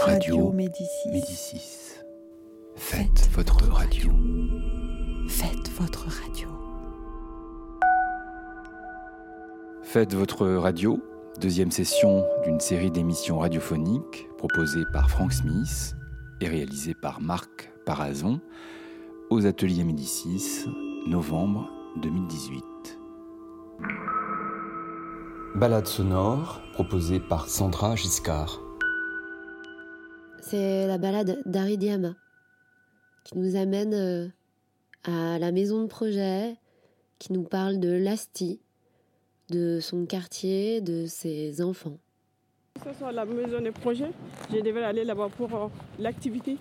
Radio 0.00 0.52
Médicis. 0.52 1.08
Médicis. 1.10 1.94
Faites 2.76 3.28
votre 3.32 3.64
radio. 3.70 4.10
Faites 5.28 5.70
votre 5.78 6.06
radio. 6.06 6.48
Faites 9.82 10.14
votre 10.14 10.46
radio, 10.46 11.00
deuxième 11.40 11.70
session 11.70 12.24
d'une 12.44 12.60
série 12.60 12.90
d'émissions 12.90 13.38
radiophoniques 13.38 14.28
proposée 14.36 14.84
par 14.92 15.10
Frank 15.10 15.32
Smith 15.32 15.94
et 16.40 16.48
réalisée 16.48 16.94
par 16.94 17.20
Marc 17.20 17.72
Parazon 17.84 18.40
aux 19.30 19.46
ateliers 19.46 19.84
Médicis, 19.84 20.66
novembre 21.06 21.70
2018. 22.02 22.64
Balade 25.56 25.86
sonore 25.86 26.60
proposée 26.74 27.20
par 27.20 27.48
Sandra 27.48 27.96
Giscard. 27.96 28.67
C'est 30.40 30.86
la 30.86 30.98
balade 30.98 31.42
d'Ari 31.46 31.76
Diama 31.78 32.14
qui 33.24 33.36
nous 33.38 33.56
amène 33.56 33.92
euh, 33.92 34.28
à 35.04 35.38
la 35.38 35.52
maison 35.52 35.82
de 35.82 35.86
projet, 35.86 36.56
qui 37.18 37.32
nous 37.34 37.42
parle 37.42 37.78
de 37.78 37.90
l'Asti, 37.90 38.60
de 39.50 39.80
son 39.80 40.06
quartier, 40.06 40.80
de 40.80 41.04
ses 41.06 41.60
enfants. 41.60 41.98
Ce 42.82 42.92
soit 42.98 43.12
la 43.12 43.26
maison 43.26 43.60
de 43.60 43.70
projet, 43.70 44.10
je 44.50 44.60
devais 44.60 44.82
aller 44.82 45.04
là-bas 45.04 45.28
pour 45.36 45.54
euh, 45.54 45.68
l'activité. 45.98 46.56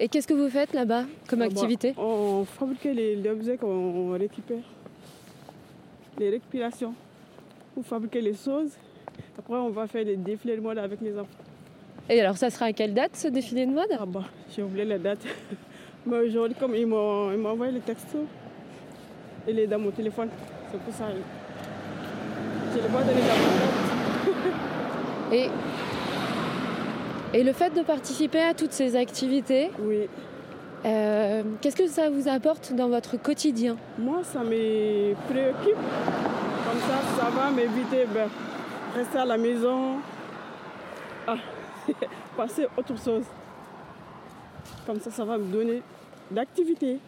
Et 0.00 0.08
qu'est-ce 0.08 0.26
que 0.26 0.34
vous 0.34 0.48
faites 0.48 0.72
là-bas 0.72 1.04
comme 1.28 1.42
Ah 1.42 1.48
bah, 1.48 1.52
activité? 1.52 1.94
On 1.98 2.44
fabrique 2.44 2.84
les, 2.84 3.16
les 3.16 3.30
objets 3.30 3.58
qu'on 3.58 4.12
récupère, 4.12 4.64
les 6.18 6.30
récupérations, 6.30 6.94
pour 7.74 7.84
fabriquer 7.84 8.22
les 8.22 8.34
choses. 8.34 8.70
Après, 9.38 9.56
on 9.56 9.70
va 9.70 9.86
faire 9.86 10.04
des 10.04 10.16
défilés 10.16 10.56
de 10.56 10.62
mode 10.62 10.78
avec 10.78 11.00
les 11.02 11.18
enfants. 11.18 11.45
Et 12.08 12.20
alors 12.20 12.36
ça 12.36 12.50
sera 12.50 12.66
à 12.66 12.72
quelle 12.72 12.94
date 12.94 13.16
ce 13.16 13.28
défilé 13.28 13.66
de 13.66 13.72
mode? 13.72 13.88
Ah 13.98 14.06
bah, 14.06 14.22
j'ai 14.54 14.62
oublié 14.62 14.84
la 14.84 14.98
date. 14.98 15.20
Mais 16.06 16.18
aujourd'hui, 16.18 16.56
comme 16.58 16.74
ils 16.76 16.86
m'ont 16.86 17.32
ils 17.32 17.38
m'ont 17.38 17.50
envoyé 17.50 17.72
les 17.72 17.80
textos, 17.80 18.22
il 19.48 19.58
est 19.58 19.66
dans 19.66 19.78
mon 19.78 19.90
téléphone. 19.90 20.28
C'est 20.70 20.80
pour 20.80 20.94
ça. 20.94 21.06
Je 22.74 22.78
pas 22.80 23.02
donné 23.02 23.20
dans 23.20 23.36
mon 23.36 24.32
compte. 24.32 25.32
Et, 25.32 25.48
et 27.38 27.42
le 27.42 27.52
fait 27.52 27.70
de 27.74 27.82
participer 27.82 28.40
à 28.40 28.54
toutes 28.54 28.72
ces 28.72 28.94
activités, 28.94 29.70
Oui. 29.80 30.02
euh, 30.84 31.42
qu'est-ce 31.60 31.74
que 31.76 31.88
ça 31.88 32.08
vous 32.10 32.28
apporte 32.28 32.72
dans 32.74 32.88
votre 32.88 33.16
quotidien? 33.16 33.76
Moi, 33.98 34.18
ça 34.22 34.40
me 34.44 35.14
préoccupe. 35.28 35.74
Comme 35.74 36.80
ça, 36.80 37.00
ça 37.18 37.30
va 37.30 37.50
m'éviter 37.50 38.04
ben, 38.14 38.28
rester 38.94 39.18
à 39.18 39.24
la 39.24 39.36
maison, 39.38 39.96
ah, 41.26 41.36
passer 42.36 42.64
à 42.64 42.68
autre 42.78 42.96
chose. 43.02 43.24
Comme 44.86 45.00
ça, 45.00 45.10
ça 45.10 45.24
va 45.24 45.38
me 45.38 45.50
donner 45.52 45.82
d'activité. 46.30 46.98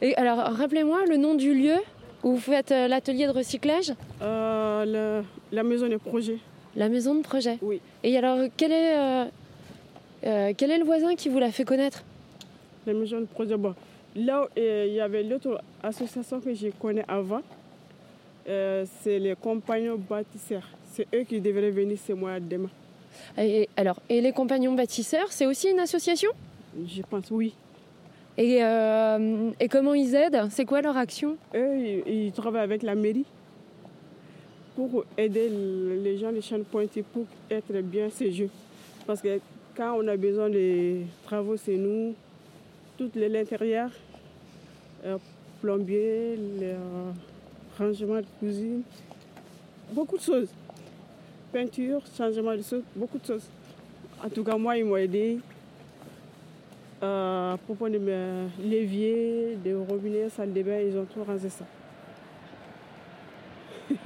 Et 0.00 0.14
alors 0.16 0.38
rappelez-moi 0.38 1.04
le 1.08 1.16
nom 1.16 1.34
du 1.34 1.54
lieu 1.54 1.76
où 2.22 2.32
vous 2.34 2.40
faites 2.40 2.70
euh, 2.72 2.88
l'atelier 2.88 3.26
de 3.26 3.32
recyclage 3.32 3.92
Euh, 4.22 4.84
le- 5.22 5.24
la 5.52 5.62
maison 5.62 5.88
des 5.88 5.98
projets, 5.98 6.38
La 6.76 6.88
maison 6.88 7.14
de 7.14 7.22
projet. 7.22 7.58
oui. 7.62 7.80
Et 8.04 8.16
alors 8.16 8.38
quel 8.56 8.72
est, 8.72 9.26
euh, 10.26 10.52
quel 10.56 10.70
est 10.70 10.78
le 10.78 10.84
voisin 10.84 11.14
qui 11.16 11.28
vous 11.28 11.38
l'a 11.38 11.50
fait 11.50 11.64
connaître? 11.64 12.02
La 12.86 12.92
maison 12.94 13.20
de 13.20 13.26
projet, 13.26 13.56
bon. 13.56 13.74
Là, 14.16 14.46
il 14.56 14.92
y 14.92 15.00
avait 15.00 15.22
l'autre 15.22 15.60
association 15.82 16.40
que 16.40 16.52
je 16.54 16.68
connais 16.80 17.04
avant. 17.06 17.42
C'est 18.46 19.18
les 19.18 19.34
compagnons 19.40 19.96
bâtisseurs. 19.96 20.66
C'est 20.92 21.06
eux 21.14 21.22
qui 21.22 21.40
devraient 21.40 21.70
venir, 21.70 21.96
c'est 22.04 22.14
moi 22.14 22.40
demain. 22.40 22.68
Et, 23.38 23.68
alors, 23.76 24.00
et 24.08 24.20
les 24.20 24.32
compagnons 24.32 24.74
bâtisseurs, 24.74 25.30
c'est 25.30 25.46
aussi 25.46 25.68
une 25.68 25.80
association? 25.80 26.30
Je 26.86 27.02
pense, 27.02 27.30
oui. 27.30 27.54
et, 28.36 28.64
euh, 28.64 29.50
et 29.60 29.68
comment 29.68 29.92
ils 29.92 30.14
aident? 30.14 30.48
C'est 30.50 30.64
quoi 30.64 30.80
leur 30.80 30.96
action? 30.96 31.36
Eux, 31.54 31.76
ils, 31.78 32.26
ils 32.26 32.32
travaillent 32.32 32.62
avec 32.62 32.82
la 32.82 32.94
mairie 32.94 33.26
pour 34.76 35.04
aider 35.18 35.50
les 36.02 36.16
gens 36.16 36.32
de 36.32 36.40
chaîne 36.40 36.64
pointée 36.64 37.02
pour 37.02 37.26
être 37.50 37.72
bien 37.82 38.08
ces 38.08 38.32
jeux. 38.32 38.48
Parce 39.06 39.20
que 39.20 39.40
quand 39.76 39.94
on 39.98 40.08
a 40.08 40.16
besoin 40.16 40.48
de 40.48 41.02
travaux, 41.24 41.56
c'est 41.56 41.76
nous, 41.76 42.14
tout 42.96 43.10
l'intérieur, 43.14 43.90
euh, 45.04 45.18
plombier, 45.60 46.36
le 46.36 46.66
euh, 46.66 47.10
rangement 47.78 48.20
de 48.20 48.26
cuisine, 48.38 48.82
beaucoup 49.92 50.16
de 50.16 50.22
choses. 50.22 50.48
Peinture, 51.52 52.00
changement 52.16 52.52
de 52.54 52.62
choses, 52.62 52.82
beaucoup 52.94 53.18
de 53.18 53.26
choses. 53.26 53.48
En 54.24 54.28
tout 54.28 54.44
cas, 54.44 54.56
moi, 54.56 54.76
ils 54.76 54.84
m'ont 54.84 54.96
aidé. 54.96 55.38
Euh, 57.02 57.54
à 57.54 57.56
propos 57.56 57.88
de 57.88 57.98
mes 57.98 58.46
l'évier, 58.62 59.56
des 59.64 59.72
robinets, 59.74 60.28
salle 60.28 60.52
de 60.52 60.62
bain, 60.62 60.80
ils 60.86 60.96
ont 60.98 61.06
tout 61.06 61.24
rangé 61.24 61.48
ça. 61.48 61.64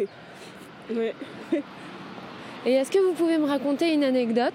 Et 2.66 2.72
est-ce 2.72 2.90
que 2.90 2.98
vous 2.98 3.12
pouvez 3.12 3.36
me 3.36 3.44
raconter 3.46 3.92
une 3.92 4.04
anecdote? 4.04 4.54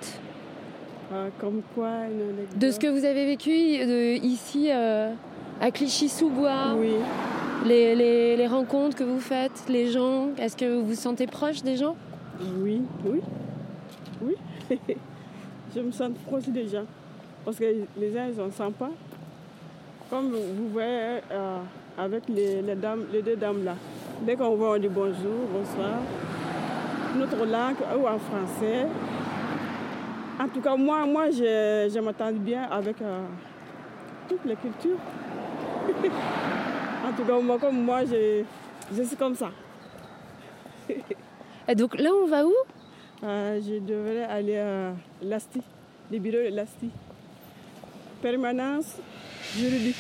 Ah, 1.12 1.26
comme 1.40 1.62
quoi, 1.76 1.90
une 2.12 2.22
anecdote. 2.22 2.58
de 2.58 2.72
ce 2.72 2.80
que 2.80 2.88
vous 2.88 3.04
avez 3.06 3.26
vécu 3.26 3.50
de- 3.52 4.16
ici 4.26 4.70
euh, 4.72 5.12
à 5.62 5.70
Clichy-sous-Bois? 5.72 6.76
Oui, 6.78 6.94
les, 7.68 7.94
les- 7.96 8.36
les 8.38 8.48
rencontres 8.48 8.96
que 8.96 9.04
vous 9.04 9.20
faites, 9.20 9.64
les 9.68 9.92
gens 9.92 10.30
Est-ce 10.40 10.56
que 10.56 10.66
vous 10.80 10.86
vous 10.86 10.96
sentez 10.96 11.28
proche 11.28 11.62
des 11.62 11.76
gens? 11.78 11.96
Oui, 12.40 12.82
oui, 13.06 13.22
oui. 14.22 14.36
Je 15.76 15.82
me 15.82 15.92
sens 15.92 16.12
proche 16.26 16.48
des 16.48 16.68
gens. 16.68 16.86
Parce 17.46 17.58
que 17.58 17.66
les 17.98 18.12
gens, 18.14 18.26
ils 18.28 18.36
sont 18.36 18.52
sympas. 18.52 18.92
Comme 20.10 20.32
vous 20.32 20.70
voyez 20.70 21.20
euh, 21.32 21.60
avec 21.98 22.24
les, 22.28 22.62
dames, 22.76 23.06
les 23.12 23.22
deux 23.22 23.36
dames 23.36 23.64
là. 23.64 23.76
Dès 24.22 24.36
qu'on 24.36 24.56
voit, 24.56 24.76
on 24.76 24.78
dit 24.80 24.88
bonjour, 24.88 25.48
bonsoir. 25.54 26.00
Notre 27.16 27.46
langue, 27.46 27.76
ou 27.98 28.08
en 28.08 28.20
français. 28.20 28.88
En 30.40 30.48
tout 30.48 30.62
cas, 30.62 30.76
moi, 30.76 31.06
moi 31.06 31.30
je, 31.30 31.92
je 31.94 32.00
m'entends 32.00 32.32
bien 32.32 32.64
avec 32.64 33.02
euh, 33.02 33.26
toutes 34.28 34.46
les 34.46 34.56
cultures. 34.56 34.98
en 37.08 37.12
tout 37.16 37.24
cas, 37.24 37.40
moi, 37.40 37.58
comme 37.60 37.84
moi, 37.84 38.02
je 38.06 39.04
suis 39.04 39.16
comme 39.18 39.36
ça. 39.36 39.52
Et 41.70 41.76
donc 41.76 41.98
là, 42.00 42.10
on 42.24 42.28
va 42.28 42.46
où? 42.46 42.54
Euh, 43.24 43.60
je 43.62 43.80
devrais 43.80 44.24
aller 44.24 44.58
à 44.58 44.94
l'ASTI, 45.22 45.62
les 46.12 46.20
bureaux 46.20 46.50
de 46.50 46.56
l'ASTI. 46.56 46.90
Permanence 48.22 48.96
juridique. 49.56 49.96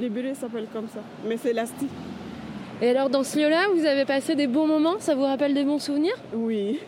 Les 0.00 0.08
bureaux 0.08 0.34
s'appellent 0.34 0.66
comme 0.72 0.88
ça, 0.88 1.00
mais 1.24 1.36
c'est 1.36 1.52
l'ASTI. 1.52 1.86
Et 2.82 2.90
alors, 2.90 3.10
dans 3.10 3.22
ce 3.22 3.38
lieu-là, 3.38 3.66
vous 3.74 3.84
avez 3.84 4.04
passé 4.04 4.34
des 4.34 4.46
bons 4.48 4.66
moments? 4.66 4.96
Ça 4.98 5.14
vous 5.14 5.22
rappelle 5.24 5.54
des 5.54 5.64
bons 5.64 5.78
souvenirs? 5.78 6.14
Oui. 6.32 6.80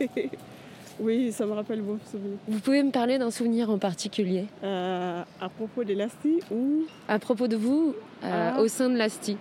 oui, 1.00 1.32
ça 1.32 1.46
me 1.46 1.52
rappelle 1.52 1.80
bon 1.82 1.98
souvenir. 2.10 2.36
Vous 2.48 2.60
pouvez 2.60 2.82
me 2.82 2.90
parler 2.90 3.18
d'un 3.18 3.30
souvenir 3.30 3.70
en 3.70 3.78
particulier? 3.78 4.46
Euh, 4.64 5.22
à 5.40 5.48
propos 5.48 5.82
de 5.84 5.94
l'ASTI, 5.94 6.40
ou? 6.52 6.82
À 7.08 7.18
propos 7.18 7.48
de 7.48 7.56
vous 7.56 7.94
euh, 8.24 8.52
Ah. 8.54 8.60
au 8.60 8.68
sein 8.68 8.90
de 8.90 8.96
l'ASTI? 8.96 9.36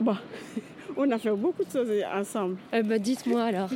Bon, 0.00 0.16
on 0.96 1.10
a 1.10 1.18
fait 1.18 1.30
beaucoup 1.30 1.64
de 1.64 1.70
choses 1.70 1.90
ensemble. 2.14 2.56
Eh 2.72 2.82
ben, 2.82 2.98
Dites-moi 3.00 3.42
alors. 3.42 3.70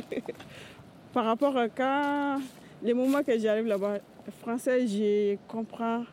Par 1.13 1.25
rapport 1.25 1.55
à 1.57 1.67
quand, 1.69 2.39
les 2.83 2.93
moments 2.93 3.21
que 3.23 3.37
j'arrive 3.37 3.65
là-bas, 3.65 3.97
français, 4.41 4.87
je 4.87 5.35
comprends 5.47 6.03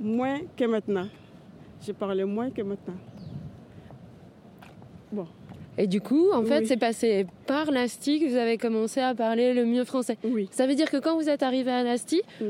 moins 0.00 0.40
que 0.56 0.64
maintenant. 0.64 1.08
Je 1.84 1.92
parle 1.92 2.24
moins 2.24 2.50
que 2.50 2.62
maintenant. 2.62 2.94
Bon, 5.10 5.26
Et 5.76 5.86
du 5.86 6.00
coup, 6.00 6.30
en 6.32 6.42
fait, 6.44 6.60
Oui. 6.60 6.66
c'est 6.66 6.76
passé 6.76 7.26
par 7.46 7.70
l'ASTI 7.70 8.20
que 8.20 8.26
vous 8.28 8.36
avez 8.36 8.56
commencé 8.56 9.00
à 9.00 9.14
parler 9.14 9.52
le 9.52 9.64
mieux 9.66 9.84
français. 9.84 10.16
oui. 10.24 10.48
Ça 10.52 10.66
veut 10.66 10.74
dire 10.74 10.90
que 10.90 10.96
quand 10.98 11.16
vous 11.16 11.28
êtes 11.28 11.42
arrivé 11.42 11.70
à 11.70 11.82
l'ASTI, 11.82 12.22
Mm. 12.40 12.44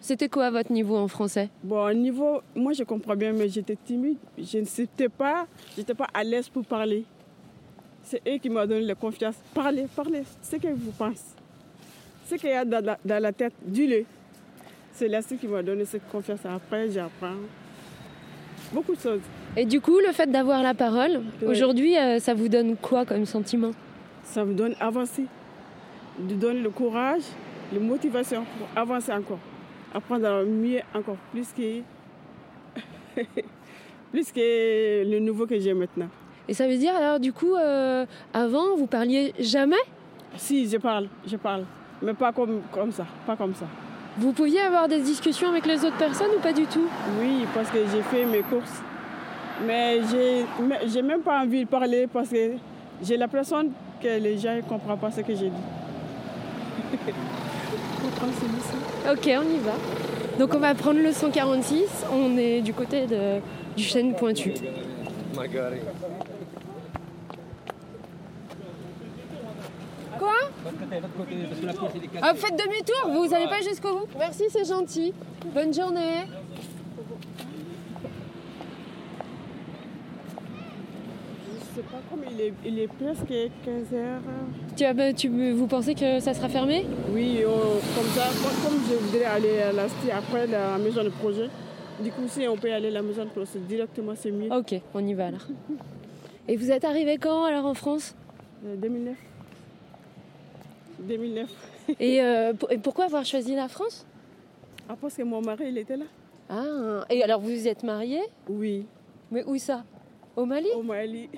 C'était 0.00 0.28
quoi 0.28 0.50
votre 0.50 0.72
niveau 0.72 0.96
en 0.96 1.08
français? 1.08 1.48
Bon, 1.62 1.84
au 1.86 1.92
niveau, 1.92 2.40
moi 2.54 2.72
je 2.72 2.84
comprends 2.84 3.16
bien, 3.16 3.32
mais 3.32 3.48
j'étais 3.48 3.76
timide. 3.76 4.16
Je 4.38 4.58
ne 4.58 4.64
sais 4.64 4.88
pas, 5.16 5.46
j'étais 5.76 5.94
pas 5.94 6.08
à 6.12 6.24
l'aise 6.24 6.48
pour 6.48 6.64
parler. 6.64 7.04
C'est 8.02 8.22
eux 8.26 8.38
qui 8.38 8.48
m'ont 8.48 8.66
donné 8.66 8.80
la 8.82 8.94
confiance. 8.94 9.36
Parlez, 9.54 9.86
parlez, 9.94 10.22
ce 10.42 10.56
que 10.56 10.68
vous 10.68 10.90
pensez. 10.92 11.22
Ce 12.26 12.34
qu'il 12.36 12.48
y 12.50 12.52
a 12.54 12.64
dans 12.64 12.84
la, 12.84 12.98
dans 13.04 13.22
la 13.22 13.32
tête, 13.32 13.52
dis-le. 13.62 14.04
C'est 14.92 15.08
là 15.08 15.20
qui 15.22 15.46
m'a 15.46 15.62
donné 15.62 15.84
cette 15.84 16.08
confiance. 16.10 16.40
Après, 16.44 16.90
j'apprends 16.90 17.36
beaucoup 18.72 18.94
de 18.94 19.00
choses. 19.00 19.20
Et 19.56 19.64
du 19.64 19.80
coup, 19.80 19.98
le 19.98 20.12
fait 20.12 20.26
d'avoir 20.30 20.62
la 20.62 20.74
parole, 20.74 21.22
Oui. 21.42 21.48
aujourd'hui, 21.48 21.96
euh, 21.98 22.18
ça 22.18 22.34
vous 22.34 22.48
donne 22.48 22.76
quoi 22.76 23.04
comme 23.04 23.26
sentiment? 23.26 23.70
Ça 24.24 24.44
me 24.44 24.54
donne 24.54 24.74
avancer, 24.80 25.24
de 26.18 26.34
donner 26.34 26.60
le 26.60 26.70
courage, 26.70 27.22
la 27.72 27.80
motivation 27.80 28.44
pour 28.58 28.68
avancer 28.80 29.12
encore. 29.12 29.38
Apprendre 29.94 30.26
à 30.26 30.42
mieux 30.44 30.80
encore, 30.94 31.16
plus 31.32 31.48
que, 31.52 31.80
plus 34.12 34.30
que 34.32 35.10
le 35.10 35.18
nouveau 35.18 35.46
que 35.46 35.58
j'ai 35.58 35.74
maintenant. 35.74 36.08
Et 36.48 36.54
ça 36.54 36.66
veut 36.66 36.76
dire 36.76 36.94
alors 36.94 37.18
du 37.18 37.32
coup, 37.32 37.54
euh, 37.54 38.06
avant, 38.32 38.76
vous 38.76 38.86
parliez 38.86 39.32
jamais? 39.38 39.76
Si, 40.36 40.68
je 40.68 40.76
parle, 40.76 41.08
je 41.26 41.36
parle. 41.36 41.64
Mais 42.02 42.14
pas 42.14 42.32
comme, 42.32 42.60
comme 42.72 42.92
ça, 42.92 43.06
pas 43.26 43.36
comme 43.36 43.54
ça. 43.54 43.66
Vous 44.16 44.32
pouviez 44.32 44.60
avoir 44.60 44.88
des 44.88 45.00
discussions 45.00 45.48
avec 45.48 45.66
les 45.66 45.84
autres 45.84 45.96
personnes 45.98 46.30
ou 46.36 46.40
pas 46.40 46.52
du 46.52 46.66
tout? 46.66 46.88
Oui, 47.20 47.44
parce 47.54 47.70
que 47.70 47.78
j'ai 47.92 48.02
fait 48.02 48.24
mes 48.24 48.40
courses. 48.40 48.82
Mais 49.66 50.00
j'ai 50.86 51.02
même 51.02 51.20
pas 51.20 51.40
envie 51.40 51.64
de 51.64 51.68
parler 51.68 52.06
parce 52.06 52.30
que 52.30 52.52
j'ai 53.02 53.16
l'impression 53.16 53.70
que 54.02 54.20
les 54.20 54.38
gens 54.38 54.56
ne 54.56 54.62
comprennent 54.62 54.98
pas 54.98 55.10
ce 55.10 55.20
que 55.20 55.34
j'ai 55.34 55.50
dit. 55.50 55.62
On 58.04 58.08
prend 58.10 58.26
celui-ci. 58.32 58.76
Ok, 59.10 59.44
on 59.44 59.54
y 59.54 59.58
va. 59.58 59.72
Donc 60.38 60.54
on 60.54 60.58
va 60.58 60.74
prendre 60.74 61.00
le 61.00 61.12
146, 61.12 61.84
on 62.12 62.36
est 62.38 62.62
du 62.62 62.72
côté 62.72 63.06
de, 63.06 63.40
du 63.76 63.82
chêne 63.84 64.14
pointu. 64.14 64.54
Quoi? 70.18 70.32
Ah, 72.22 72.32
vous 72.32 72.38
faites 72.38 72.56
demi-tour, 72.56 73.10
vous 73.12 73.26
n'allez 73.28 73.48
pas 73.48 73.60
jusqu'au 73.60 73.98
bout 73.98 74.06
Merci, 74.18 74.44
c'est 74.50 74.64
gentil. 74.64 75.12
Bonne 75.54 75.74
journée. 75.74 76.26
Je 81.58 81.64
sais 81.80 81.88
pas 81.88 82.00
comme 82.10 82.24
il 82.30 82.40
est, 82.40 82.52
il 82.64 82.78
est 82.78 82.88
presque 82.88 83.32
15 83.64 83.94
heures. 83.94 84.20
Tu 84.76 84.84
as- 84.84 85.12
tu, 85.14 85.52
vous 85.52 85.66
pensez 85.66 85.94
que 85.94 86.20
ça 86.20 86.34
sera 86.34 86.48
fermé? 86.48 86.86
Oui, 87.12 87.40
on- 87.46 87.98
comme 87.98 88.10
ça, 88.14 88.24
moi, 88.42 88.50
comme 88.62 88.78
je 88.88 88.94
voudrais 88.96 89.24
aller 89.24 89.60
à 89.60 89.72
la 89.72 89.84
après 90.16 90.46
la 90.46 90.78
maison 90.78 91.04
de 91.04 91.08
projet, 91.10 91.48
du 92.02 92.10
coup, 92.10 92.22
si 92.28 92.46
on 92.48 92.56
peut 92.56 92.72
aller 92.72 92.88
à 92.88 92.92
la 92.92 93.02
maison 93.02 93.24
de 93.24 93.30
projet 93.30 93.58
directement, 93.68 94.12
c'est 94.16 94.30
mieux. 94.30 94.52
Ok, 94.52 94.74
on 94.94 95.06
y 95.06 95.14
va 95.14 95.26
alors. 95.28 95.46
Et 96.48 96.56
vous 96.56 96.70
êtes 96.70 96.84
arrivé 96.84 97.18
quand 97.18 97.44
alors 97.44 97.66
en 97.66 97.74
France? 97.74 98.14
Euh, 98.66 98.76
2009. 98.76 99.16
2009. 101.00 101.48
et, 102.00 102.22
euh, 102.22 102.52
pour- 102.54 102.70
et 102.70 102.78
pourquoi 102.78 103.06
avoir 103.06 103.24
choisi 103.24 103.54
la 103.54 103.68
France? 103.68 104.06
Ah, 104.88 104.96
parce 105.00 105.14
que 105.14 105.22
mon 105.22 105.40
mari, 105.40 105.66
il 105.68 105.78
était 105.78 105.96
là 105.96 106.04
Ah, 106.48 107.04
et 107.10 107.22
alors 107.22 107.40
vous 107.40 107.50
vous 107.50 107.68
êtes 107.68 107.84
marié? 107.84 108.20
Oui, 108.48 108.86
Mais 109.30 109.44
où 109.46 109.56
ça? 109.56 109.84
Au 110.36 110.44
Mali? 110.44 110.68
Au 110.74 110.82
Mali. 110.82 111.28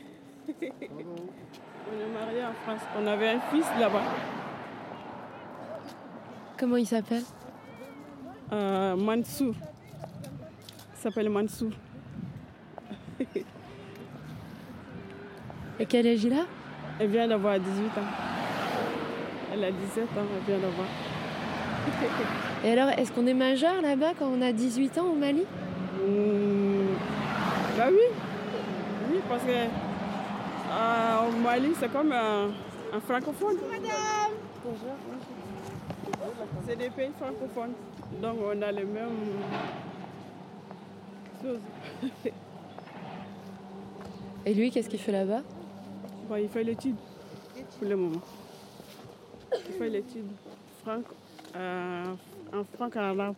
On 0.49 2.01
est 2.01 2.13
mariés 2.13 2.45
en 2.45 2.53
France. 2.65 2.81
On 3.01 3.07
avait 3.07 3.29
un 3.31 3.41
fils 3.53 3.67
là-bas, 3.79 4.03
Comment 6.59 6.77
il 6.77 6.87
s'appelle? 6.87 7.23
Euh, 8.53 8.95
Mansour. 8.97 9.55
Il 10.95 10.99
s'appelle 11.01 11.29
Mansour. 11.29 11.71
Et 15.81 15.87
quel 15.87 16.07
âge 16.07 16.23
il 16.25 16.33
a? 16.35 16.45
Elle 17.01 17.09
vient 17.09 17.27
d'avoir 17.27 17.59
18 17.59 17.85
ans. 17.99 18.07
Elle 19.53 19.65
a 19.65 19.71
17 19.73 20.05
ans, 20.05 20.07
elle 20.37 20.55
vient 20.55 20.59
d'avoir. 20.69 20.87
Et 22.65 22.71
alors, 22.71 22.91
est-ce 22.97 23.11
qu'on 23.11 23.27
est 23.27 23.35
majeur 23.35 23.83
là-bas 23.83 24.13
quand 24.19 24.27
on 24.29 24.41
a 24.41 24.53
18 24.53 24.99
ans 24.99 25.07
au 25.07 25.17
Mali? 25.17 25.43
Hmm, 26.01 26.95
Bah 27.77 27.87
oui, 27.91 28.07
oui, 29.11 29.19
parce 29.29 29.43
que 29.43 29.51
euh, 30.73 31.29
au 31.29 31.33
Mali, 31.43 31.73
c'est 31.79 31.91
comme 31.93 32.13
un, 32.13 32.49
un 32.93 33.01
francophone. 33.01 33.57
Madame 33.71 34.33
Bonjour. 34.65 34.95
C'est 36.67 36.77
des 36.77 36.91
pays 36.91 37.11
francophones, 37.19 37.73
donc 38.21 38.37
on 38.45 38.63
a 38.63 38.73
les 38.73 38.85
mêmes 38.85 39.09
choses. 41.43 41.61
Et 44.47 44.55
lui, 44.55 44.71
qu'est-ce 44.71 44.89
qu'il 44.89 44.99
fait 45.01 45.13
là-bas? 45.13 45.43
Bon, 46.29 46.37
il 46.37 46.49
fait 46.49 46.65
l'étude 46.65 46.97
pour 47.79 47.89
le 47.89 47.97
moment. 47.97 48.21
Il 49.53 49.75
fait 49.75 49.89
l'étude 49.89 50.27
franc, 50.83 51.01
euh, 51.57 52.05
en 52.53 52.65
franc, 52.65 52.89
en 52.97 53.01
arabe, 53.21 53.35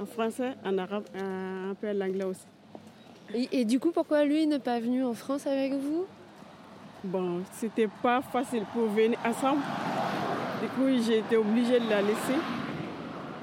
en 0.00 0.06
français, 0.06 0.52
en 0.64 0.78
arabe, 0.78 1.04
euh, 1.16 1.70
un 1.70 1.74
peu 1.74 1.92
l'anglais 1.92 2.24
aussi. 2.24 2.46
et, 3.34 3.60
et 3.60 3.64
du 3.64 3.78
coup, 3.80 3.90
pourquoi 3.90 4.24
lui 4.24 4.46
n'est 4.46 4.58
pas 4.58 4.80
venu 4.80 5.02
en 5.04 5.14
France 5.14 5.46
avec 5.46 5.72
vous? 5.72 6.06
Bon, 7.04 7.42
c'était 7.50 7.88
pas 8.00 8.22
facile 8.22 8.64
pour 8.72 8.86
venir 8.86 9.18
ensemble. 9.24 9.62
Du 10.62 10.68
coup, 10.68 10.86
j'ai 11.04 11.18
été 11.18 11.36
obligée 11.36 11.80
de 11.80 11.90
la 11.90 12.00
laisser. 12.00 12.38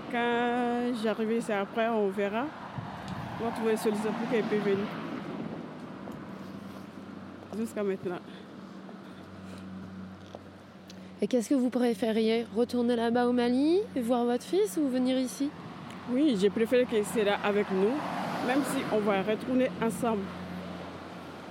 Quand 0.09 0.93
j'arrivais, 1.03 1.41
c'est 1.41 1.53
après, 1.53 1.89
on 1.89 2.07
verra. 2.07 2.45
On 3.41 3.45
va 3.45 3.51
trouver 3.51 3.71
une 3.73 3.77
solution 3.77 4.11
pour 4.13 4.29
qu'elle 4.29 4.45
puisse 4.45 4.61
venir. 4.61 4.85
Jusqu'à 7.57 7.83
maintenant. 7.83 8.19
Et 11.21 11.27
qu'est-ce 11.27 11.49
que 11.49 11.55
vous 11.55 11.69
préfériez 11.69 12.47
Retourner 12.55 12.95
là-bas 12.95 13.27
au 13.27 13.33
Mali, 13.33 13.81
et 13.93 14.01
voir 14.01 14.23
votre 14.23 14.45
fils 14.45 14.77
ou 14.77 14.87
venir 14.87 15.17
ici? 15.19 15.49
Oui, 16.13 16.37
j'ai 16.39 16.49
préféré 16.49 16.85
qu'elle 16.85 17.05
soit 17.05 17.33
avec 17.43 17.69
nous, 17.71 17.91
même 18.47 18.63
si 18.63 18.81
on 18.93 18.99
va 18.99 19.21
retourner 19.21 19.69
ensemble. 19.81 20.23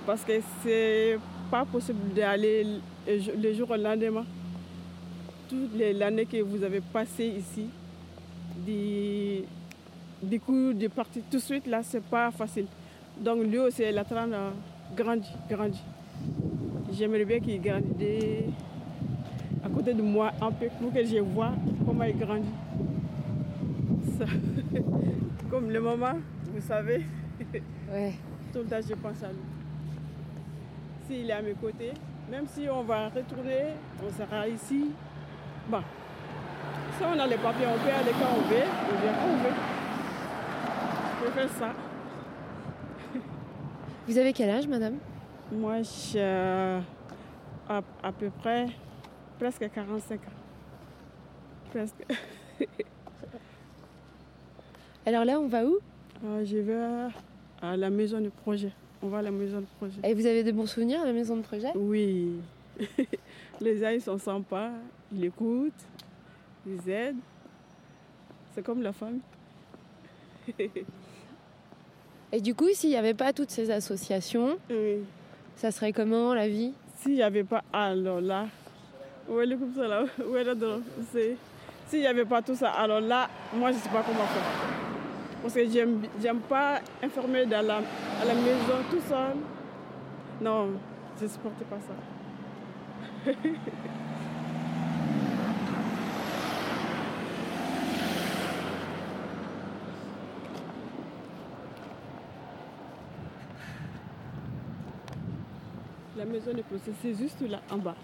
Parce 0.07 0.23
que 0.23 0.33
c'est 0.63 1.19
pas 1.49 1.65
possible 1.65 2.13
d'aller 2.15 2.65
le 3.07 3.53
jour- 3.53 3.69
au 3.71 3.75
lendemain. 3.75 4.25
Toute 5.49 5.75
les- 5.75 5.93
l'année 5.93 6.25
que 6.25 6.41
vous 6.41 6.63
avez 6.63 6.81
passée 6.81 7.25
ici, 7.37 7.65
du, 8.65 9.43
du 10.21 10.39
coup, 10.39 10.73
de 10.73 10.87
partir 10.87 11.23
tout 11.31 11.37
de 11.37 11.41
suite, 11.41 11.65
là, 11.67 11.81
c'est 11.83 12.03
pas 12.03 12.29
facile. 12.31 12.67
Donc 13.19 13.43
lui 13.43 13.57
aussi, 13.57 13.81
il 13.83 14.03
train 14.03 14.27
de 14.27 14.35
grandir, 14.95 15.31
grandir. 15.49 15.81
J'aimerais 16.93 17.25
bien 17.25 17.39
qu'il 17.39 17.61
grandisse 17.61 18.45
à 19.63 19.69
côté 19.69 19.93
de 19.93 20.01
moi 20.01 20.31
un 20.41 20.51
peu 20.51 20.67
pour 20.79 20.93
que 20.93 21.03
je 21.03 21.17
vois 21.19 21.51
comment 21.85 22.03
il 22.03 22.17
grandit. 22.17 22.47
Ça. 24.17 24.25
Comme 25.49 25.69
le 25.71 25.81
moment, 25.81 26.13
vous 26.53 26.61
savez, 26.61 27.05
Ouais. 27.91 28.13
tout 28.53 28.59
le 28.59 28.65
temps 28.65 28.81
je 28.87 28.93
pense 28.95 29.23
à 29.23 29.29
lui. 29.29 29.39
S'il 31.09 31.27
est 31.27 31.33
à 31.33 31.41
mes 31.41 31.53
côtés, 31.53 31.93
même 32.29 32.45
si 32.45 32.69
on 32.69 32.83
va 32.83 33.09
retourner, 33.09 33.73
on 34.05 34.11
sera 34.15 34.47
ici. 34.47 34.91
Bon, 35.67 35.81
si 36.97 37.03
on 37.03 37.17
a 37.17 37.25
les 37.25 37.37
papiers, 37.37 37.65
on 37.65 37.83
peut 37.83 37.89
aller 37.89 38.11
quand 38.11 38.37
on 38.37 38.41
veut, 38.47 38.61
on 38.61 39.01
vient 39.01 39.13
quand 39.13 39.27
on 39.27 39.37
veut. 39.37 39.55
Je 41.17 41.31
préfère 41.31 41.49
ça. 41.49 41.73
Vous 44.07 44.17
avez 44.19 44.33
quel 44.33 44.51
âge, 44.51 44.67
madame? 44.67 44.97
Moi, 45.51 45.81
j'ai 45.81 46.19
euh, 46.21 46.79
à, 47.67 47.81
à 48.03 48.11
peu 48.11 48.29
près 48.29 48.67
presque 49.39 49.67
45 49.73 50.13
ans. 50.19 50.23
Presque. 51.71 52.05
Alors 55.07 55.25
là, 55.25 55.39
on 55.39 55.47
va 55.47 55.65
où? 55.65 55.79
Euh, 56.23 56.45
je 56.45 56.57
vais 56.57 57.09
à 57.63 57.75
la 57.75 57.89
maison 57.89 58.21
de 58.21 58.29
projet. 58.29 58.71
On 59.01 59.07
va 59.07 59.19
à 59.19 59.21
la 59.21 59.31
maison 59.31 59.61
de 59.61 59.65
projet. 59.77 59.99
Et 60.03 60.13
vous 60.13 60.25
avez 60.25 60.43
de 60.43 60.51
bons 60.51 60.65
souvenirs 60.65 61.01
à 61.01 61.05
la 61.05 61.13
maison 61.13 61.37
de 61.37 61.41
projet? 61.41 61.71
Oui. 61.75 62.33
Les 63.61 63.77
gens, 63.77 63.89
ils 63.89 64.01
sont 64.01 64.17
sympas. 64.17 64.71
Ils 65.13 65.25
écoutent. 65.25 65.73
Ils 66.67 66.89
aident. 66.89 67.15
C'est 68.53 68.63
comme 68.63 68.81
la 68.81 68.91
famille. 68.91 69.21
Et 72.31 72.41
du 72.41 72.53
coup, 72.53 72.67
s'il 72.73 72.89
n'y 72.91 72.95
avait 72.95 73.13
pas 73.13 73.33
toutes 73.33 73.49
ces 73.51 73.71
associations, 73.71 74.57
Oui. 74.69 74.97
ça 75.55 75.71
serait 75.71 75.93
comment 75.93 76.33
la 76.33 76.47
vie? 76.47 76.73
S'il 76.97 77.13
n'y 77.13 77.23
avait 77.23 77.43
pas... 77.43 77.63
Alors 77.73 78.21
là... 78.21 78.47
S'il 81.87 81.99
n'y 82.01 82.05
avait 82.07 82.25
pas 82.25 82.41
tout 82.41 82.55
ça, 82.55 82.69
alors 82.71 82.99
là, 83.01 83.29
moi, 83.53 83.71
je 83.71 83.77
ne 83.77 83.81
sais 83.81 83.89
pas 83.89 84.03
comment 84.03 84.25
faire. 84.25 84.43
Parce 85.41 85.53
que 85.53 85.67
j'aime 85.69 86.39
pas 86.47 86.81
enfermer 87.03 87.45
dans 87.45 87.65
la, 87.65 87.81
à 88.21 88.25
la 88.25 88.33
maison 88.33 88.83
tout 88.89 89.01
seul. 89.07 89.37
Non, 90.41 90.71
je 91.17 91.23
ne 91.23 91.29
supporte 91.29 91.63
pas 91.65 91.79
ça. 91.79 93.31
La 106.17 106.25
maison 106.25 106.51
procès, 106.63 106.91
c'est 107.01 107.13
juste 107.15 107.39
là, 107.49 107.61
en 107.71 107.77
bas. 107.77 107.95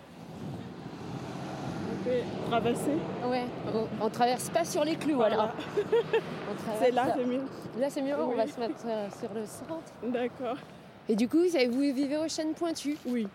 Traverser. 2.50 2.92
Ouais. 3.26 3.46
On, 3.74 4.06
on 4.06 4.10
traverse 4.10 4.50
pas 4.50 4.64
sur 4.64 4.84
les 4.84 4.96
clous 4.96 5.16
Voilà. 5.16 5.36
alors. 5.36 5.50
On 5.78 6.56
traverse 6.56 6.80
C'est 6.84 6.92
là, 6.92 7.16
c'est 7.16 7.26
mieux. 7.26 7.42
Là, 7.80 7.90
c'est 7.90 8.02
mieux. 8.02 8.16
On 8.20 8.36
va 8.36 8.48
se 8.48 8.60
mettre 8.60 8.84
euh, 8.86 9.08
sur 9.20 9.34
le 9.34 9.46
centre. 9.46 9.92
D'accord. 10.04 10.58
Et 11.10 11.16
du 11.16 11.28
coup, 11.28 11.38
vous 11.40 11.80
vivez 11.80 12.18
aux 12.18 12.28
chaînes 12.28 12.54
pointues. 12.54 12.98
Oui. 13.06 13.28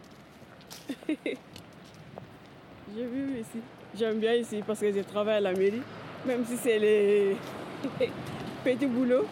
J'ai 1.08 3.06
vu 3.06 3.40
ici. 3.40 3.60
J'aime 3.96 4.18
bien 4.18 4.34
ici 4.34 4.62
parce 4.66 4.80
que 4.80 4.92
je 4.92 5.00
travaille 5.00 5.36
à 5.36 5.40
la 5.40 5.52
mairie, 5.52 5.82
même 6.24 6.44
si 6.44 6.56
c'est 6.56 6.78
les 6.78 7.36
petits 8.64 8.86
boulots. 8.86 9.26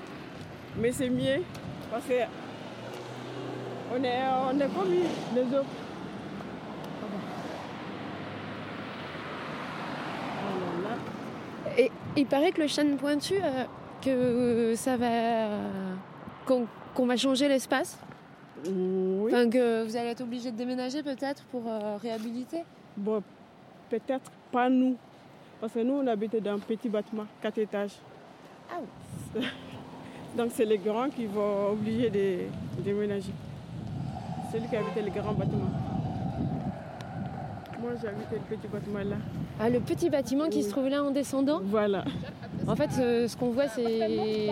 Mais 0.77 0.93
c'est 0.93 1.09
mieux 1.11 1.43
parce 1.91 2.05
que 2.05 2.13
on 3.93 4.05
est, 4.05 4.21
on 4.53 4.61
est 4.61 4.69
comme 4.69 4.93
les 5.35 5.57
autres. 5.57 5.65
Alors 11.65 11.68
Et 11.79 11.93
il 12.17 12.27
paraît 12.27 12.51
que 12.51 12.61
le 12.61 12.67
chêne 12.67 12.97
pointu, 12.97 13.35
euh, 13.43 13.65
que 14.05 14.75
ça 14.77 14.97
va. 14.97 15.49
qu'on 16.45 17.07
va 17.07 17.17
changer 17.17 17.49
l'espace. 17.49 17.97
Oui. 18.67 19.33
Enfin, 19.33 19.49
que 19.49 19.85
vous 19.85 19.97
allez 19.97 20.09
être 20.09 20.23
obligé 20.23 20.51
de 20.51 20.57
déménager 20.57 21.05
peut-être 21.05 21.45
pour 21.45 21.63
euh, 21.69 21.97
réhabiliter. 21.97 22.65
Bon, 22.97 23.23
peut-être 23.89 24.31
pas 24.51 24.69
nous. 24.69 24.97
Parce 25.61 25.73
que 25.73 25.79
nous, 25.79 25.95
on 25.95 26.07
habitait 26.09 26.41
dans 26.41 26.55
un 26.55 26.59
petit 26.59 26.89
bâtiment, 26.89 27.27
quatre 27.41 27.59
étages. 27.59 27.95
Ah 28.71 28.81
Donc, 30.37 30.51
c'est 30.55 30.65
les 30.65 30.79
grands 30.79 31.09
qui 31.09 31.27
vont 31.27 31.71
obliger 31.73 32.11
de 32.11 32.83
déménager. 32.83 33.33
Celui 34.53 34.67
qui 34.69 34.77
habitait 34.77 35.03
les 35.03 35.11
grands 35.11 35.33
bâtiments. 35.33 35.88
Moi, 37.81 37.91
j'habitais 38.03 38.37
le 38.51 38.57
petit 38.57 38.69
bâtiment 38.69 38.99
là. 38.99 39.17
Ah, 39.61 39.69
le 39.71 39.81
petit 39.81 40.11
bâtiment 40.11 40.49
qui 40.49 40.63
se 40.63 40.71
trouve 40.71 40.89
là 40.89 41.03
en 41.05 41.11
descendant. 41.11 41.61
Voilà. 41.65 42.05
En 42.67 42.75
fait, 42.77 42.91
euh, 42.99 43.29
ce 43.29 43.37
qu'on 43.37 43.51
voit, 43.51 43.69
c'est. 43.69 44.51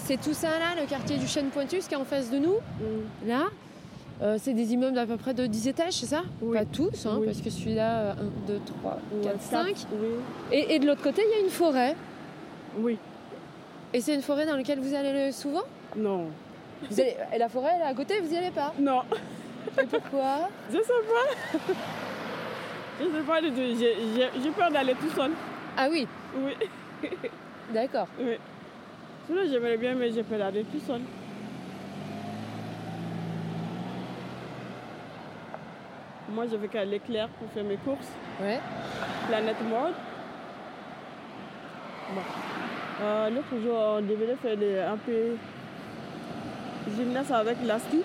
C'est 0.00 0.20
tout 0.20 0.32
ça 0.32 0.48
là, 0.48 0.80
le 0.80 0.86
quartier 0.88 1.18
du 1.18 1.26
chêne 1.26 1.48
pointu, 1.48 1.80
ce 1.82 1.88
qui 1.88 1.94
est 1.94 1.98
en 1.98 2.04
face 2.04 2.30
de 2.30 2.38
nous. 2.38 2.54
Mm. 2.80 3.28
Là, 3.28 3.44
euh, 4.22 4.36
c'est 4.40 4.54
des 4.54 4.72
immeubles 4.72 4.94
d'à 4.94 5.04
peu 5.06 5.18
près 5.18 5.34
de 5.34 5.44
10 5.46 5.68
étages, 5.68 5.92
c'est 5.94 6.06
ça 6.06 6.22
Oui. 6.40 6.56
Pas 6.56 6.64
tous, 6.64 7.04
hein, 7.04 7.18
Oui. 7.20 7.26
parce 7.26 7.40
que 7.42 7.50
celui-là, 7.50 8.12
1, 8.12 8.14
2, 8.48 8.60
3, 8.80 8.98
4, 9.22 9.40
5. 9.42 9.66
Oui. 9.92 10.08
Et, 10.50 10.74
et 10.74 10.78
de 10.78 10.86
l'autre 10.86 11.02
côté, 11.02 11.20
il 11.26 11.30
y 11.30 11.42
a 11.42 11.44
une 11.44 11.50
forêt. 11.50 11.94
Oui. 12.78 12.96
Et 13.92 14.00
c'est 14.00 14.14
une 14.14 14.22
forêt 14.22 14.46
dans 14.46 14.56
laquelle 14.56 14.80
vous 14.80 14.94
allez 14.94 15.26
le- 15.26 15.32
souvent 15.32 15.64
Non. 15.94 16.28
Vous 16.90 16.98
allez- 17.00 17.16
Et 17.34 17.38
la 17.38 17.50
forêt, 17.50 17.72
elle 17.74 17.82
est 17.82 17.90
à 17.90 17.94
côté, 17.94 18.14
vous 18.22 18.30
n'y 18.30 18.38
allez 18.38 18.50
pas 18.50 18.72
Non. 18.80 19.02
Et 19.78 19.84
pourquoi 19.84 20.48
Je 20.72 20.78
sais 20.78 20.82
pas. 20.86 21.74
Je 23.02 23.06
sais 23.16 23.22
pas 23.26 23.40
du 23.40 23.50
tout. 23.50 23.78
J'ai- 23.80 24.50
peur 24.52 24.70
d'aller 24.70 24.94
tout 24.94 25.10
seul. 25.10 25.32
Ah 25.76 25.88
oui, 25.90 26.06
Oui. 26.36 26.52
d'accord. 27.74 28.06
Oui. 28.20 28.36
Sinon, 29.26 29.42
j'aimerais 29.50 29.76
bien, 29.76 29.94
mais 29.94 30.12
j'ai 30.12 30.22
peur 30.22 30.38
d'aller 30.38 30.64
tout 30.64 30.80
seul. 30.80 31.00
Moi, 36.30 36.46
je 36.50 36.56
vais 36.56 36.68
qu'à 36.68 36.84
l'éclair 36.84 37.28
pour 37.28 37.48
faire 37.50 37.64
mes 37.64 37.76
courses. 37.76 38.10
Ouais. 38.40 38.60
Planète 39.28 39.60
mode. 39.68 39.92
Bon. 42.14 42.20
Euh, 43.02 43.30
L'autre 43.30 43.62
jour, 43.62 43.74
on 43.98 44.00
devait 44.00 44.36
faire 44.36 44.56
des, 44.56 44.78
un 44.78 44.96
peu 44.96 45.36
gymnase 46.96 47.32
avec 47.32 47.58
la 47.64 47.78
ski. 47.78 48.02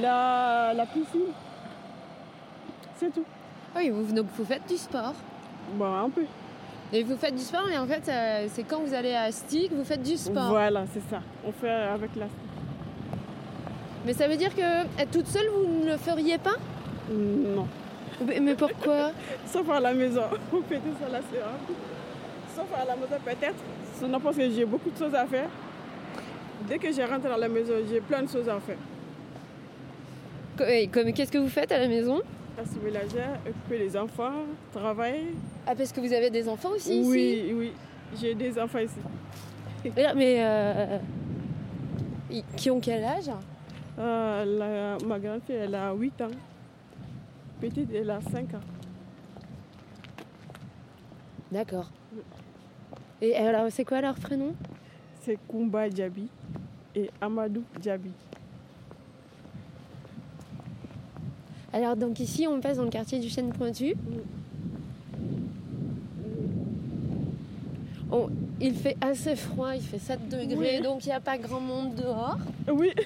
La, 0.00 0.72
la 0.74 0.86
piscine. 0.86 1.32
C'est 2.96 3.12
tout. 3.12 3.24
Oui, 3.76 3.90
vous, 3.90 4.44
faites 4.44 4.66
du 4.68 4.76
sport. 4.76 5.14
Bon, 5.74 5.94
un 5.94 6.08
peu. 6.08 6.24
Et 6.92 7.02
vous 7.02 7.16
faites 7.16 7.34
du 7.34 7.42
sport, 7.42 7.64
mais 7.68 7.76
en 7.76 7.86
fait, 7.86 8.08
euh, 8.08 8.46
c'est 8.48 8.62
quand 8.62 8.80
vous 8.80 8.94
allez 8.94 9.12
à 9.14 9.30
Stick, 9.32 9.72
vous 9.72 9.84
faites 9.84 10.02
du 10.02 10.16
sport. 10.16 10.48
Voilà, 10.48 10.84
c'est 10.92 11.02
ça. 11.10 11.20
On 11.46 11.52
fait 11.52 11.68
avec 11.70 12.14
la. 12.16 12.26
Mais 14.06 14.12
ça 14.12 14.28
veut 14.28 14.36
dire 14.36 14.54
que 14.54 14.84
être 15.00 15.10
toute 15.10 15.26
seule, 15.26 15.48
vous 15.48 15.84
ne 15.84 15.90
le 15.90 15.96
feriez 15.96 16.38
pas? 16.38 16.56
Non. 17.10 17.66
Mais 18.24 18.40
mais 18.40 18.54
pourquoi? 18.54 19.10
Sauf 19.46 19.68
à 19.68 19.80
la 19.80 19.92
maison. 19.92 20.22
On 20.52 20.62
fait 20.62 20.76
tout 20.76 20.94
ça 21.00 21.16
un 21.16 21.20
peu. 21.20 21.74
Sauf 22.54 22.66
à 22.74 22.84
la 22.86 22.94
maison 22.96 23.16
peut-être. 23.24 23.62
Sinon 23.98 24.20
parce 24.20 24.36
que 24.36 24.48
j'ai 24.48 24.64
beaucoup 24.64 24.90
de 24.90 24.96
choses 24.96 25.14
à 25.14 25.26
faire. 25.26 25.48
Dès 26.68 26.78
que 26.78 26.90
je 26.92 27.02
rentre 27.02 27.28
dans 27.28 27.36
la 27.36 27.48
maison, 27.48 27.74
j'ai 27.90 28.00
plein 28.00 28.22
de 28.22 28.28
choses 28.28 28.48
à 28.48 28.58
faire. 28.60 28.78
Et 30.68 30.88
comme- 30.88 31.12
Qu'est-ce 31.12 31.32
que 31.32 31.38
vous 31.38 31.48
faites 31.48 31.72
à 31.72 31.78
la 31.78 31.88
maison? 31.88 32.22
Passer 32.56 32.78
ménagère, 32.82 33.38
occuper 33.46 33.78
les 33.78 33.96
enfants, 33.96 34.32
travailler. 34.72 35.34
Ah, 35.66 35.74
parce 35.74 35.92
que 35.92 36.00
vous 36.00 36.12
avez 36.12 36.30
des 36.30 36.48
enfants 36.48 36.70
aussi 36.70 37.00
ici 37.00 37.08
oui, 37.10 37.52
oui. 37.54 37.72
J'ai 38.18 38.34
des 38.34 38.58
enfants 38.58 38.78
ici. 38.78 38.94
Mais, 40.14 40.36
euh, 40.40 40.98
qui 42.56 42.70
ont 42.70 42.80
quel 42.80 43.04
âge? 43.04 43.30
Euh, 43.98 44.44
la- 44.98 45.06
ma 45.06 45.18
grande 45.18 45.42
fille, 45.42 45.56
elle 45.56 45.74
a 45.74 45.92
8 45.92 46.20
ans. 46.22 46.28
Petite, 47.60 47.90
elle 47.94 48.10
a 48.10 48.20
5 48.20 48.54
ans. 48.54 48.60
D'accord. 51.52 51.90
Et 53.20 53.34
alors, 53.36 53.66
c'est 53.70 53.84
quoi 53.84 54.00
leur 54.00 54.14
prénom? 54.14 54.54
C'est 55.22 55.38
Kumba 55.48 55.88
Djabi 55.90 56.28
et 56.94 57.10
Amadou 57.20 57.62
Djabi. 57.82 58.10
Alors, 61.76 61.94
donc 61.94 62.20
ici, 62.20 62.46
on 62.48 62.58
passe 62.58 62.78
dans 62.78 62.84
le 62.84 62.88
quartier 62.88 63.18
du 63.18 63.28
Chêne 63.28 63.50
Pointu. 63.52 63.94
On- 68.10 68.30
il 68.62 68.72
fait 68.74 68.96
assez 69.02 69.36
froid, 69.36 69.74
il 69.74 69.82
fait 69.82 69.98
7 69.98 70.26
degrés, 70.30 70.76
Oui. 70.78 70.82
donc 70.82 71.04
il 71.04 71.08
n'y 71.08 71.14
a 71.14 71.20
pas 71.20 71.36
grand 71.36 71.60
monde 71.60 71.94
dehors. 71.96 72.38
Oui. 72.72 72.92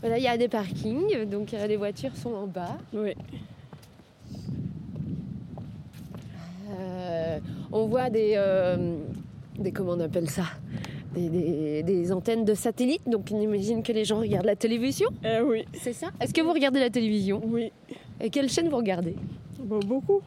Voilà, 0.00 0.18
il 0.18 0.24
y 0.24 0.28
a 0.28 0.36
des 0.36 0.46
parkings, 0.48 1.24
donc 1.24 1.54
euh, 1.54 1.66
les 1.66 1.76
voitures 1.76 2.14
sont 2.16 2.34
en 2.34 2.46
bas. 2.46 2.76
Oui. 2.92 3.14
Euh, 6.70 7.38
on 7.72 7.86
voit 7.86 8.10
des, 8.10 8.34
euh, 8.36 8.98
des. 9.58 9.72
Comment 9.72 9.92
on 9.92 10.00
appelle 10.00 10.28
ça? 10.28 10.44
Des, 11.16 11.28
des- 11.28 11.82
des 11.82 12.12
antennes 12.12 12.44
de 12.44 12.54
satellite, 12.54 13.02
donc 13.08 13.28
on 13.32 13.40
imagine 13.40 13.82
que 13.82 13.92
les 13.92 14.04
gens 14.04 14.18
regardent 14.20 14.46
la 14.46 14.56
télévision. 14.56 15.08
Eh 15.24 15.40
oui. 15.40 15.64
C'est 15.74 15.92
ça 15.92 16.08
Est-ce 16.20 16.32
que 16.34 16.40
vous 16.42 16.52
regardez 16.52 16.80
la 16.80 16.90
télévision? 16.90 17.40
Oui. 17.44 17.72
Et 18.20 18.30
quelle 18.30 18.48
chaîne 18.48 18.68
vous 18.68 18.76
regardez? 18.76 19.16
Bon, 19.58 19.78
beaucoup. 19.80 20.20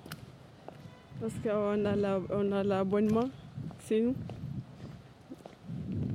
Parce 1.21 1.33
qu'on 1.43 1.85
a 1.85 1.95
la- 1.95 2.19
on 2.33 2.51
a 2.51 2.63
l'abonnement, 2.63 3.29
c'est 3.85 4.01
nous. 4.01 4.15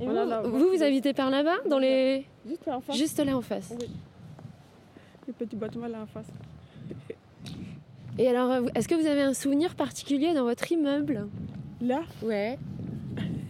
Et 0.01 0.05
vous, 0.05 0.11
a 0.17 0.25
la- 0.25 0.41
vous, 0.41 0.69
vous 0.75 0.83
habitez 0.83 1.13
par 1.13 1.29
là-bas 1.29 1.57
dans 1.69 1.79
les... 1.79 2.25
Juste 2.47 2.67
en 2.67 2.81
face. 2.81 2.97
Juste 2.97 3.25
là 3.25 3.37
en 3.37 3.41
face. 3.41 3.73
Oui. 3.79 3.87
Le 5.27 5.33
petit 5.33 5.55
bâtiment 5.55 5.87
là 5.87 6.01
en 6.03 6.05
face. 6.05 6.27
Et 8.17 8.27
alors, 8.27 8.51
euh, 8.51 8.61
est-ce 8.75 8.87
que 8.87 8.95
vous 8.95 9.07
avez 9.07 9.21
un 9.21 9.33
souvenir 9.33 9.75
particulier 9.75 10.33
dans 10.33 10.43
votre 10.43 10.71
immeuble? 10.71 11.27
Là? 11.81 12.01
Ouais. 12.23 12.57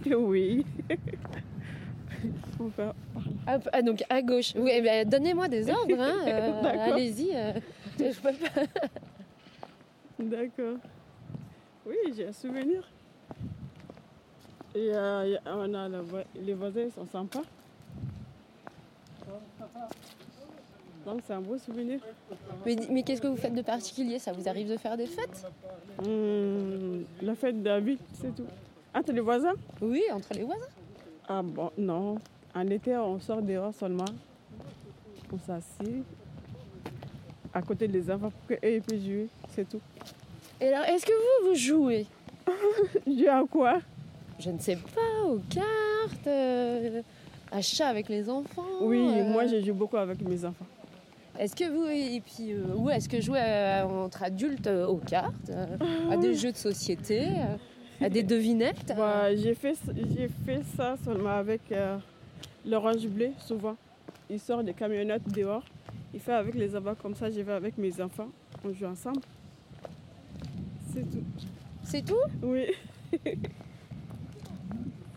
Oui. 0.17 0.65
On. 2.59 2.71
Ah, 3.45 3.57
ah, 3.73 3.81
donc 3.81 4.03
à 4.09 4.21
gauche. 4.21 4.53
Oui, 4.55 4.71
eh 4.73 4.81
ben, 4.81 5.07
donnez-moi 5.07 5.47
des 5.47 5.69
ordres. 5.69 5.99
hein, 5.99 6.15
euh. 6.27 6.63
Allez-y. 6.93 7.29
euh, 7.35 7.53
je 7.99 8.19
peux 8.19 8.33
pas. 8.33 8.61
D'accord. 10.19 10.77
Oui, 11.85 11.95
j'ai 12.15 12.27
un 12.27 12.31
souvenir. 12.33 12.81
Et 14.73 14.89
euh, 14.93 15.37
on 15.45 15.73
a 15.73 15.87
vo- 16.01 16.17
les 16.35 16.53
voisins, 16.53 16.89
sont 16.95 17.05
sympas. 17.05 17.43
Donc 21.05 21.21
c'est 21.27 21.33
un 21.33 21.41
beau 21.41 21.57
souvenir. 21.57 21.99
Mais, 22.65 22.75
mais 22.89 23.03
qu'est-ce 23.03 23.21
que 23.21 23.27
vous 23.27 23.35
faites 23.37 23.53
de 23.53 23.61
particulier? 23.61 24.17
Ça 24.17 24.31
vous 24.31 24.47
arrive 24.49 24.69
de 24.69 24.77
faire 24.77 24.97
des 24.97 25.05
fêtes? 25.05 25.45
Hum, 26.03 27.03
la 27.21 27.35
fête 27.35 27.61
de 27.61 27.69
la 27.69 27.79
ville, 27.79 27.99
c'est 28.19 28.33
tout. 28.35 28.47
Entre 28.95 29.11
les 29.11 29.21
voisins? 29.21 29.53
Oui, 29.81 30.01
entre 30.13 30.33
les 30.33 30.43
voisins. 30.43 30.61
Ah 31.27 31.41
bon, 31.43 31.69
non. 31.77 32.15
En 32.55 32.67
été, 32.67 32.95
on 32.95 33.19
sort 33.19 33.41
dehors 33.41 33.73
seulement. 33.73 34.05
On 35.33 35.37
s'assied 35.39 36.03
à 37.53 37.61
côté 37.61 37.87
des 37.87 38.09
enfants 38.11 38.31
pour 38.31 38.57
qu'eux 38.57 38.79
puissent 38.81 39.03
jouer, 39.05 39.27
c'est 39.49 39.67
tout. 39.67 39.81
Et 40.61 40.67
alors, 40.67 40.85
est-ce 40.85 41.05
que 41.05 41.11
vous, 41.11 41.49
vous 41.49 41.55
jouez? 41.55 42.05
Jouer 43.07 43.27
à 43.27 43.43
quoi? 43.49 43.79
Je 44.39 44.51
ne 44.51 44.59
sais 44.59 44.75
pas, 44.75 45.25
aux 45.27 45.39
cartes, 45.49 46.27
euh, 46.27 47.01
à 47.51 47.61
chat 47.61 47.87
avec 47.87 48.07
les 48.09 48.29
enfants 48.29 48.61
Oui, 48.81 48.99
euh, 48.99 49.23
moi 49.23 49.47
je 49.47 49.61
joue 49.61 49.73
beaucoup 49.73 49.97
avec 49.97 50.21
mes 50.21 50.43
enfants. 50.45 50.65
Est-ce 51.39 51.55
que 51.55 51.69
vous, 51.69 51.85
et 51.87 52.21
puis, 52.21 52.51
euh, 52.53 52.75
ou 52.75 52.89
est-ce 52.89 53.09
que 53.09 53.19
jouer 53.19 53.39
euh, 53.41 53.83
entre 54.05 54.23
adultes 54.23 54.67
euh, 54.67 54.85
aux 54.87 54.97
cartes, 54.97 55.49
euh, 55.49 55.65
à 56.11 56.17
des 56.17 56.35
jeux 56.35 56.51
de 56.51 56.57
société, 56.57 57.27
euh, 57.27 57.55
à 58.01 58.09
des 58.09 58.23
devinettes 58.23 58.93
Bah, 58.95 59.35
j'ai 59.35 59.53
fait, 59.55 59.77
j'ai 60.15 60.29
fait 60.45 60.61
ça 60.75 60.95
seulement 61.03 61.37
avec 61.37 61.61
euh, 61.71 61.97
l'orange 62.65 63.05
bleu, 63.07 63.29
souvent. 63.39 63.75
Il 64.29 64.39
sort 64.39 64.63
des 64.63 64.73
camionnettes 64.73 65.27
dehors. 65.29 65.63
Il 66.13 66.19
fait 66.19 66.33
avec 66.33 66.55
les 66.55 66.75
enfants 66.75 66.95
comme 67.01 67.15
ça, 67.15 67.29
je 67.29 67.41
vais 67.41 67.53
avec 67.53 67.77
mes 67.77 68.01
enfants. 68.01 68.29
On 68.63 68.73
joue 68.73 68.85
ensemble. 68.85 69.21
C'est 70.93 71.09
tout. 71.09 71.23
C'est 71.83 72.05
tout? 72.05 72.15
Oui. 72.41 72.65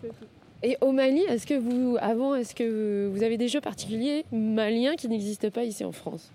C'est 0.01 0.09
tout. 0.09 0.27
Et 0.63 0.77
au 0.81 0.91
Mali, 0.91 1.21
est-ce 1.21 1.47
que 1.47 1.55
vous, 1.55 1.97
avant, 2.01 2.35
est-ce 2.35 2.55
que 2.55 3.09
vous 3.13 3.23
avez 3.23 3.37
des 3.37 3.47
jeux 3.47 3.61
particuliers 3.61 4.25
maliens 4.33 4.97
qui 4.97 5.09
n'existent 5.09 5.51
pas 5.51 5.63
ici 5.63 5.85
en 5.85 5.93
France? 5.93 6.33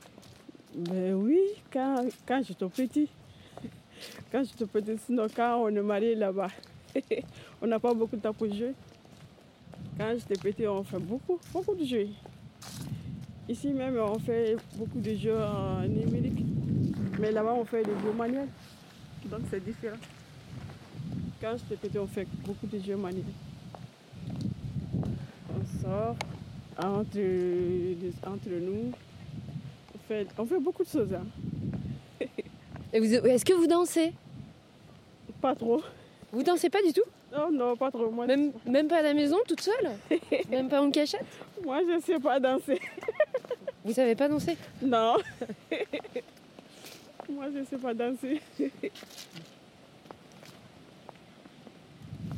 Ben 0.75 1.13
oui, 1.13 1.39
quand, 1.71 2.05
quand 2.25 2.41
j'étais 2.41 2.65
petit. 2.65 3.09
Quand 4.31 4.43
j'étais 4.43 4.65
petit, 4.65 4.97
sinon 5.05 5.27
quand 5.35 5.57
on 5.63 5.67
est 5.69 5.81
marié 5.81 6.15
là-bas, 6.15 6.49
on 7.61 7.67
n'a 7.67 7.79
pas 7.79 7.93
beaucoup 7.93 8.15
de 8.15 8.21
temps 8.21 8.33
pour 8.33 8.47
jouer. 8.53 8.73
Quand 9.97 10.13
j'étais 10.17 10.35
petit, 10.51 10.67
on 10.67 10.83
fait 10.83 10.99
beaucoup, 10.99 11.39
beaucoup 11.51 11.75
de 11.75 11.85
jeux. 11.85 12.07
Ici 13.47 13.69
même, 13.69 13.97
on 13.97 14.17
fait 14.19 14.55
beaucoup 14.75 14.99
de 14.99 15.13
jeux 15.13 15.37
en 15.41 15.81
numérique. 15.81 16.43
Mais 17.19 17.31
là-bas, 17.31 17.53
on 17.53 17.65
fait 17.65 17.83
des 17.83 17.91
jeux 17.91 18.13
manuels. 18.17 18.47
Donc 19.25 19.41
c'est 19.49 19.63
différent. 19.63 19.97
quand 21.39 21.55
j'étais 21.57 21.87
petit, 21.87 21.99
on 21.99 22.07
fait 22.07 22.27
beaucoup 22.45 22.67
de 22.67 22.79
jeux 22.79 22.95
manuels. 22.95 23.23
On 25.49 25.81
sort 25.81 26.15
entre, 26.77 27.19
entre 28.25 28.49
nous. 28.49 28.91
On 29.93 29.99
fait, 30.07 30.27
on 30.37 30.45
fait 30.45 30.59
beaucoup 30.59 30.83
de 30.83 30.89
choses. 30.89 31.13
hein. 31.13 31.25
Et 32.93 32.99
vous- 32.99 33.05
Est-ce 33.27 33.43
que 33.43 33.53
vous 33.53 33.67
dansez? 33.67 34.13
Pas 35.41 35.55
trop. 35.55 35.81
Vous 36.31 36.43
dansez 36.43 36.69
pas 36.69 36.81
du 36.81 36.93
tout? 36.93 37.03
Non, 37.35 37.51
non, 37.51 37.75
pas 37.75 37.89
trop. 37.91 38.09
Moi, 38.11 38.27
même, 38.27 38.51
même 38.65 38.87
pas 38.87 38.99
à 38.99 39.01
la 39.01 39.13
maison, 39.13 39.37
toute 39.47 39.61
seule? 39.61 39.91
Même 40.51 40.69
pas 40.69 40.81
en 40.81 40.91
cachette? 40.91 41.25
Moi 41.63 41.79
je 41.87 41.99
sais 41.99 42.19
pas 42.19 42.39
danser. 42.39 42.79
Vous 43.85 43.93
savez 43.93 44.15
pas 44.15 44.29
danser? 44.29 44.55
Non. 44.81 45.15
moi, 47.29 47.45
je 47.53 47.63
sais 47.69 47.77
pas 47.77 47.93
danser. 47.93 48.39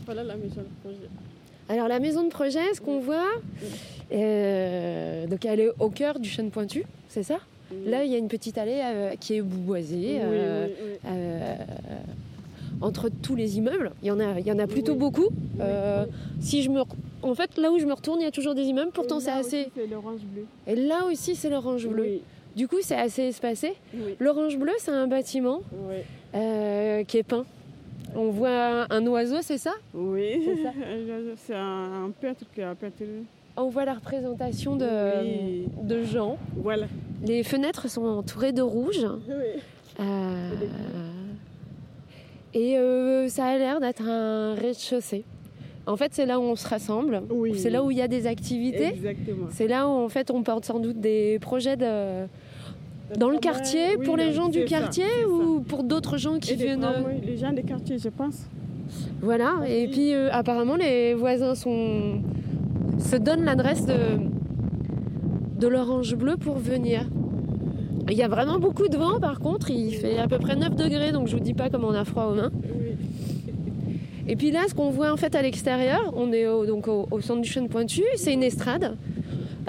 voilà 0.05 0.23
la 0.23 0.35
maison 0.35 0.61
de 0.61 0.67
projet. 0.81 1.09
Alors 1.67 1.87
la 1.87 1.99
maison 1.99 2.23
de 2.23 2.29
projet, 2.29 2.73
ce 2.73 2.81
qu'on 2.81 2.99
voit, 2.99 3.27
euh, 4.11 5.27
donc 5.27 5.43
elle 5.45 5.59
est 5.59 5.71
au 5.79 5.89
cœur 5.89 6.19
du 6.19 6.29
chêne 6.29 6.51
pointu, 6.51 6.83
c'est 7.09 7.23
ça? 7.23 7.39
Là, 7.85 8.03
il 8.03 8.11
y 8.11 8.15
a 8.15 8.17
une 8.17 8.27
petite 8.27 8.57
allée 8.57 8.81
euh, 8.83 9.15
qui 9.19 9.35
est 9.35 9.41
boisée 9.41 10.19
euh, 10.21 10.67
oui, 10.67 10.73
oui. 10.83 10.97
euh, 11.07 11.55
entre 12.81 13.09
tous 13.09 13.35
les 13.35 13.57
immeubles. 13.57 13.91
Il 14.01 14.07
y 14.07 14.11
en 14.11 14.19
a, 14.19 14.39
il 14.39 14.45
y 14.45 14.51
en 14.51 14.59
a 14.59 14.67
plutôt 14.67 14.95
beaucoup. 14.95 15.29
Si 16.39 16.61
je 16.61 16.69
me, 16.69 16.81
en 17.21 17.35
fait, 17.35 17.57
là 17.57 17.71
où 17.71 17.79
je 17.79 17.85
me 17.85 17.93
retourne, 17.93 18.19
il 18.21 18.23
y 18.23 18.27
a 18.27 18.31
toujours 18.31 18.55
des 18.55 18.63
immeubles. 18.63 18.91
Pourtant, 18.91 19.19
c'est 19.19 19.31
là 19.31 19.37
assez. 19.37 19.61
aussi, 19.61 19.71
C'est 19.75 19.87
l'orange 19.87 20.21
bleu. 20.21 20.45
Et 20.67 20.75
là 20.75 21.05
aussi, 21.05 21.35
c'est 21.35 21.49
l'orange 21.49 21.87
bleu. 21.87 22.19
Du 22.55 22.67
coup, 22.67 22.77
c'est 22.81 22.95
assez 22.95 23.23
espacé. 23.23 23.73
L'orange 24.19 24.57
bleu, 24.57 24.73
c'est 24.77 24.91
un 24.91 25.07
bâtiment 25.07 25.61
qui 26.33 27.17
est 27.17 27.23
peint. 27.27 27.45
On 28.17 28.29
voit 28.29 28.85
un 28.89 29.05
oiseau, 29.07 29.37
c'est 29.41 29.57
ça? 29.57 29.73
Oui, 29.93 30.47
c'est 31.45 31.55
un, 31.55 32.05
un 32.05 32.11
peintre 32.11 32.45
qui 32.53 32.61
a 32.61 32.73
peinturé. 32.73 33.23
On 33.57 33.69
voit 33.69 33.85
la 33.85 33.93
représentation 33.93 34.75
de, 34.75 34.85
Oui. 35.23 35.67
de 35.83 36.03
gens. 36.03 36.37
Voilà. 36.57 36.87
Les 37.25 37.43
fenêtres 37.43 37.89
sont 37.89 38.03
entourées 38.05 38.51
de 38.51 38.61
rouge. 38.61 39.05
Oui. 39.27 39.61
Euh, 39.99 40.49
et 42.53 42.77
euh, 42.77 43.27
ça 43.27 43.45
a 43.45 43.57
l'air 43.57 43.79
d'être 43.79 44.03
un 44.07 44.55
rez-de-chaussée. 44.55 45.23
En 45.87 45.97
fait, 45.97 46.13
c'est 46.13 46.25
là 46.25 46.39
où 46.39 46.43
on 46.43 46.55
se 46.55 46.67
rassemble. 46.67 47.21
Oui. 47.29 47.53
C'est 47.57 47.69
là 47.69 47.83
où 47.83 47.91
il 47.91 47.97
y 47.97 48.01
a 48.01 48.07
des 48.07 48.27
activités. 48.27 48.87
Exactement. 48.87 49.47
C'est 49.51 49.67
là 49.67 49.87
où 49.87 49.91
en 49.91 50.09
fait 50.09 50.31
on 50.31 50.41
porte 50.41 50.65
sans 50.65 50.79
doute 50.79 50.99
des 50.99 51.37
projets 51.39 51.77
de... 51.77 52.25
dans 53.17 53.29
le 53.29 53.37
quartier 53.37 53.95
Oui, 53.99 54.05
pour 54.05 54.17
les 54.17 54.33
gens 54.33 54.49
du 54.49 54.61
ça, 54.61 54.65
quartier 54.79 55.05
ou 55.29 55.59
pour 55.61 55.83
d'autres 55.83 56.17
gens 56.17 56.39
qui 56.39 56.53
Et 56.53 56.55
des 56.55 56.63
viennent. 56.65 56.83
euh, 56.83 57.01
les 57.23 57.37
gens 57.37 57.51
des 57.53 57.61
quartiers, 57.63 57.99
je 57.99 58.09
pense. 58.09 58.47
Voilà. 59.21 59.53
Et 59.67 59.87
puis 59.87 60.13
euh, 60.13 60.29
apparemment 60.31 60.75
les 60.75 61.13
voisins 61.13 61.53
sont 61.55 62.19
se 63.05 63.15
donnent 63.15 63.43
l'adresse 63.45 63.85
de 63.85 63.95
de 65.59 65.67
l'orange 65.67 66.15
bleu 66.15 66.35
pour 66.37 66.57
venir. 66.57 67.07
Il 68.09 68.15
y 68.17 68.23
a 68.23 68.27
vraiment 68.27 68.59
beaucoup 68.59 68.87
de 68.89 68.97
vent 68.97 69.19
par 69.21 69.39
contre, 69.39 69.71
il 69.71 69.93
fait 69.95 70.17
à 70.17 70.27
peu 70.27 70.37
près 70.37 70.55
9 70.55 70.75
degrés 70.75 71.11
donc 71.13 71.27
je 71.27 71.35
vous 71.37 71.41
dis 71.43 71.53
pas 71.53 71.69
comment 71.69 71.87
on 71.87 71.93
a 71.93 72.03
froid 72.03 72.25
aux 72.25 72.35
mains. 72.35 72.51
Et 74.27 74.35
puis 74.35 74.51
là, 74.51 74.61
ce 74.67 74.73
qu'on 74.73 74.89
voit 74.89 75.11
en 75.13 75.17
fait 75.17 75.33
à 75.35 75.41
l'extérieur, 75.41 76.13
on 76.15 76.33
est 76.33 76.47
au, 76.47 76.65
donc 76.65 76.87
au, 76.87 77.07
au 77.09 77.21
centre 77.21 77.41
du 77.41 77.47
chêne 77.49 77.69
pointu, 77.69 78.03
c'est 78.15 78.33
une 78.33 78.43
estrade. 78.43 78.97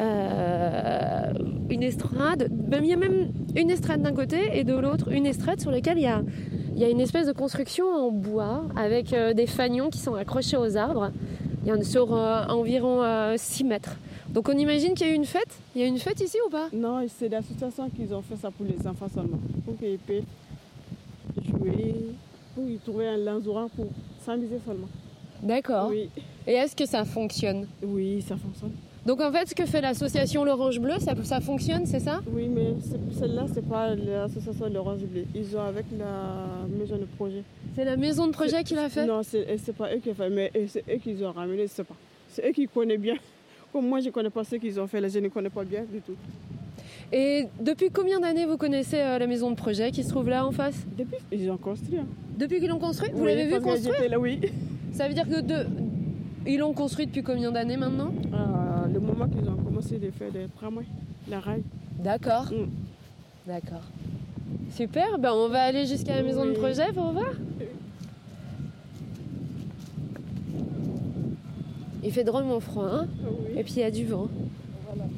Euh, 0.00 1.32
une 1.70 1.82
estrade, 1.82 2.48
même- 2.70 2.84
il 2.84 2.90
y 2.90 2.92
a 2.92 2.96
même 2.96 3.28
une 3.54 3.70
estrade 3.70 4.02
d'un 4.02 4.12
côté 4.12 4.38
et 4.54 4.64
de 4.64 4.74
l'autre 4.74 5.10
une 5.12 5.26
estrade 5.26 5.60
sur 5.60 5.70
laquelle 5.70 5.98
il 5.98 6.04
y 6.04 6.06
a, 6.06 6.22
il 6.74 6.80
y 6.80 6.84
a 6.84 6.88
une 6.88 7.00
espèce 7.00 7.26
de 7.26 7.32
construction 7.32 7.86
en 7.86 8.10
bois 8.10 8.64
avec 8.76 9.12
euh, 9.12 9.32
des 9.34 9.46
fanions 9.46 9.88
qui 9.88 9.98
sont 9.98 10.14
accrochés 10.14 10.56
aux 10.56 10.76
arbres. 10.76 11.10
Il 11.66 11.70
y 11.70 11.72
en 11.72 11.80
a 11.80 11.82
sur 11.82 12.14
euh, 12.14 12.44
environ 12.46 13.02
6 13.36 13.64
mètres. 13.64 13.96
Donc 14.28 14.48
on 14.48 14.52
imagine 14.52 14.94
qu'il 14.94 15.08
y 15.08 15.10
a 15.10 15.12
eu 15.12 15.16
une 15.16 15.24
fête. 15.24 15.48
Il 15.74 15.80
y 15.80 15.84
a 15.84 15.88
une 15.88 15.98
fête 15.98 16.20
ici 16.20 16.38
ou 16.46 16.48
pas? 16.48 16.68
Non, 16.72 17.04
c'est 17.08 17.28
l'association 17.28 17.90
qui 17.90 18.06
ont 18.14 18.22
fait 18.22 18.36
ça 18.36 18.52
pour 18.52 18.64
les 18.64 18.86
enfants 18.86 19.08
seulement. 19.12 19.40
Pour 19.64 19.76
qu'ils 19.76 19.98
puissent 19.98 20.22
jouer, 21.44 22.14
pour 22.54 22.68
y 22.68 22.76
trouver 22.78 23.08
un 23.08 23.26
endroit 23.26 23.66
pour 23.74 23.86
s'amuser 24.24 24.60
seulement. 24.64 24.86
D'accord. 25.42 25.88
Oui. 25.90 26.08
Et 26.46 26.52
est-ce 26.52 26.76
que 26.76 26.86
ça 26.86 27.04
fonctionne? 27.04 27.66
Oui, 27.82 28.22
ça 28.22 28.36
fonctionne. 28.36 28.70
Donc 29.06 29.20
en 29.20 29.30
fait, 29.30 29.48
ce 29.48 29.54
que 29.54 29.64
fait 29.66 29.80
l'association 29.80 30.44
L'Orange 30.44 30.80
Bleu, 30.80 30.94
ça, 30.98 31.12
ça 31.22 31.40
fonctionne, 31.40 31.86
c'est 31.86 32.00
ça? 32.00 32.20
Oui, 32.32 32.48
mais 32.52 32.74
celle-là, 33.18 33.46
c'est 33.54 33.66
pas 33.68 33.94
l'association 33.94 34.68
L'Orange 34.68 35.04
Bleu. 35.04 35.24
Ils 35.34 35.56
ont 35.56 35.60
avec 35.60 35.84
la 35.96 36.66
maison 36.76 36.96
de 36.96 37.04
projet. 37.16 37.42
C'est 37.76 37.84
la 37.84 37.96
maison 37.96 38.26
de 38.26 38.32
projet 38.32 38.64
qui 38.64 38.74
l'a 38.74 38.88
fait? 38.88 39.06
Non, 39.06 39.20
c'est 39.22 39.46
pas 39.76 39.94
eux 39.94 39.98
qui 39.98 40.10
ont 40.10 40.14
fait, 40.14 40.28
mais 40.30 40.50
c'est 40.66 40.82
eux 40.92 40.98
qui 40.98 41.16
ont 41.24 41.30
ramené, 41.32 41.62
je 41.62 41.72
sais 41.72 41.84
pas. 41.84 41.94
C'est 42.28 42.48
eux 42.48 42.52
qui 42.52 42.66
connaissent 42.66 42.98
bien. 42.98 43.14
Comme 43.72 43.86
moi, 43.88 44.00
je 44.00 44.10
connais 44.10 44.30
pas 44.30 44.42
ce 44.42 44.56
qu'ils 44.56 44.80
ont 44.80 44.86
fait, 44.88 45.00
les 45.00 45.08
je 45.10 45.18
ne 45.20 45.28
connais 45.28 45.50
pas 45.50 45.64
bien 45.64 45.82
du 45.84 46.00
tout. 46.00 46.16
Et 47.12 47.46
depuis 47.60 47.90
combien 47.90 48.18
d'années 48.18 48.44
vous 48.46 48.56
connaissez 48.56 48.98
euh, 48.98 49.18
la 49.20 49.26
maison 49.28 49.50
de 49.50 49.54
projet 49.56 49.92
qui 49.92 50.02
se 50.02 50.08
trouve 50.08 50.28
là 50.28 50.44
en 50.44 50.50
face? 50.50 50.84
Depuis, 50.98 51.18
ils 51.30 51.48
ont 51.50 51.56
construit. 51.56 51.98
hein. 51.98 52.06
Depuis 52.36 52.58
qu'ils 52.58 52.68
l'ont 52.68 52.80
construite 52.80 53.12
Vous 53.12 53.20
Oui, 53.24 53.28
l'avez 53.28 53.44
vu 53.46 53.60
construire? 53.60 54.10
là, 54.10 54.18
oui. 54.18 54.40
Ça 54.92 55.06
veut 55.06 55.14
dire 55.14 55.28
que 55.28 55.40
de... 55.40 55.66
ils 56.46 56.58
l'ont 56.58 56.72
construit 56.72 57.06
depuis 57.06 57.22
combien 57.22 57.52
d'années 57.52 57.76
maintenant? 57.76 58.12
Ah, 58.32 58.55
le 58.92 59.00
moment 59.00 59.28
qu'ils 59.28 59.48
ont 59.48 59.56
commencé 59.56 59.98
de 59.98 60.10
faire 60.10 60.30
des 60.30 60.46
tramways, 60.56 60.86
la 61.28 61.40
rail. 61.40 61.62
D'accord. 61.98 62.52
Mm. 62.52 62.68
D'accord. 63.46 63.82
Super, 64.70 65.18
ben 65.18 65.32
on 65.32 65.48
va 65.48 65.62
aller 65.62 65.86
jusqu'à 65.86 66.16
la 66.16 66.22
maison 66.22 66.44
de 66.44 66.52
projet 66.52 66.92
pour 66.92 67.12
voir. 67.12 67.32
Il 72.02 72.12
fait 72.12 72.24
drôlement 72.24 72.60
froid, 72.60 72.88
hein 72.92 73.06
Oui. 73.24 73.58
Et 73.58 73.64
puis 73.64 73.74
il 73.76 73.80
y 73.80 73.84
a 73.84 73.90
du 73.90 74.04
vent. 74.06 74.28
Voilà. 74.86 75.08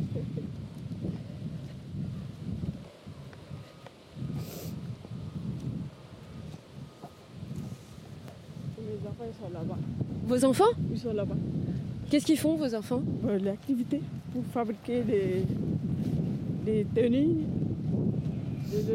Mes 8.78 9.07
enfants, 9.07 9.24
ils 9.26 9.35
sont 9.35 9.50
là-bas. 9.52 9.78
Vos 10.26 10.44
enfants? 10.44 10.72
Ils 10.90 10.98
sont 10.98 11.12
là-bas. 11.12 11.37
Qu'est-ce 12.11 12.25
qu'ils 12.27 12.38
font, 12.38 12.55
vos 12.57 12.75
enfants 12.75 13.03
Euh, 13.27 13.38
L'activité 13.38 14.01
pour 14.33 14.42
fabriquer 14.53 15.03
des, 15.03 15.44
des 16.64 16.87
tenues, 16.94 17.44
de, 18.73 18.77
de. 18.79 18.94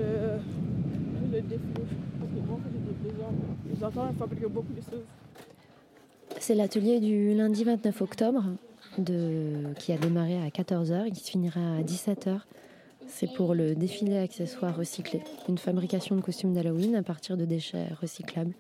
Les 3.70 3.84
enfants 3.84 4.08
ils 4.12 4.18
fabriquent 4.18 4.48
beaucoup 4.48 4.74
de 4.74 4.82
choses. 4.82 5.04
C'est 6.40 6.56
l'atelier 6.56 7.00
du 7.00 7.34
lundi 7.36 7.64
29 7.64 8.02
octobre 8.02 8.44
de... 8.98 9.74
qui 9.80 9.92
a 9.92 9.98
démarré 9.98 10.38
à 10.42 10.48
14h 10.50 11.08
et 11.08 11.12
qui 11.12 11.24
se 11.24 11.32
finira 11.32 11.78
à 11.78 11.82
17h. 11.82 12.40
C'est 13.08 13.32
pour 13.34 13.54
le 13.56 13.76
défilé 13.76 14.18
accessoires 14.18 14.76
recyclés, 14.78 15.22
une 15.50 15.58
fabrication 15.58 16.16
de 16.16 16.22
costumes 16.22 16.54
d'Halloween 16.54 16.96
à 16.96 17.04
partir 17.04 17.36
de 17.38 17.46
déchets 17.46 17.88
recyclables. 18.02 18.54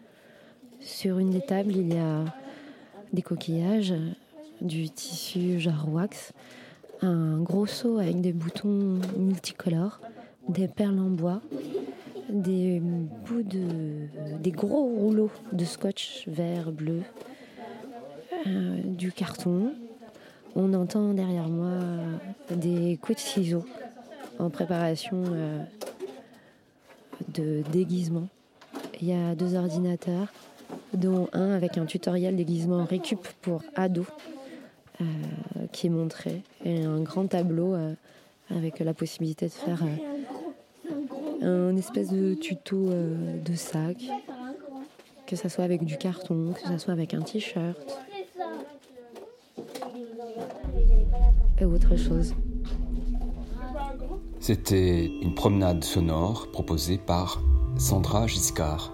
Sur 0.79 1.19
une 1.19 1.29
des 1.29 1.41
tables, 1.41 1.75
il 1.75 1.93
y 1.93 1.97
a 1.97 2.25
des 3.13 3.21
coquillages, 3.21 3.93
du 4.63 4.89
tissu 4.89 5.59
genre 5.59 5.87
wax, 5.91 6.31
un 7.01 7.39
gros 7.39 7.67
seau 7.67 7.99
avec 7.99 8.21
des 8.21 8.33
boutons 8.33 8.99
multicolores, 9.17 9.99
des 10.47 10.67
perles 10.67 10.99
en 10.99 11.09
bois, 11.09 11.41
des 12.29 12.79
bouts 12.79 13.43
de. 13.43 14.07
des 14.39 14.51
gros 14.51 14.85
rouleaux 14.85 15.31
de 15.51 15.65
scotch 15.65 16.27
vert, 16.27 16.71
bleu, 16.71 17.01
euh, 18.47 18.81
du 18.83 19.11
carton. 19.11 19.73
On 20.55 20.73
entend 20.73 21.13
derrière 21.13 21.49
moi 21.49 21.71
des 22.51 22.97
coups 23.01 23.17
de 23.17 23.27
ciseaux 23.27 23.65
en 24.39 24.49
préparation 24.49 25.23
euh, 25.31 25.63
de 27.33 27.63
déguisement. 27.71 28.27
Il 29.01 29.09
y 29.09 29.13
a 29.13 29.35
deux 29.35 29.55
ordinateurs, 29.55 30.27
dont 30.93 31.27
un 31.33 31.51
avec 31.51 31.77
un 31.77 31.85
tutoriel 31.85 32.35
déguisement 32.35 32.85
récup 32.85 33.27
pour 33.41 33.61
ados 33.75 34.07
euh, 35.01 35.05
qui 35.71 35.87
est 35.87 35.89
montré, 35.89 36.41
et 36.63 36.83
un 36.83 37.01
grand 37.01 37.27
tableau 37.27 37.73
euh, 37.73 37.93
avec 38.49 38.79
la 38.79 38.93
possibilité 38.93 39.47
de 39.47 39.51
faire 39.51 39.81
euh, 41.41 41.71
un 41.71 41.75
espèce 41.75 42.09
de 42.09 42.33
tuto 42.35 42.89
euh, 42.89 43.39
de 43.41 43.55
sac, 43.55 43.97
que 45.25 45.35
ça 45.35 45.49
soit 45.49 45.63
avec 45.63 45.83
du 45.83 45.97
carton, 45.97 46.53
que 46.53 46.61
ça 46.61 46.77
soit 46.77 46.93
avec 46.93 47.13
un 47.13 47.21
t-shirt 47.21 47.97
et 51.59 51.65
autre 51.65 51.95
chose. 51.95 52.33
C'était 54.39 55.05
une 55.05 55.33
promenade 55.33 55.83
sonore 55.83 56.51
proposée 56.51 56.97
par 56.97 57.41
Sandra 57.77 58.27
Giscard. 58.27 58.92